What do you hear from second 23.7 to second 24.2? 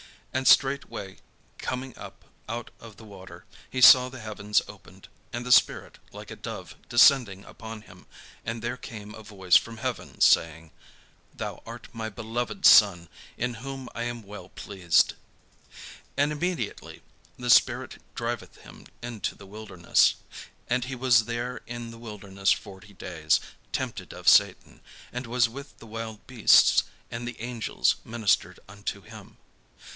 tempted